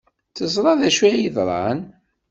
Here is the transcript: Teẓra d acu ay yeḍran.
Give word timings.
Teẓra 0.35 0.73
d 0.79 0.81
acu 0.87 1.01
ay 1.07 1.15
yeḍran. 1.23 1.79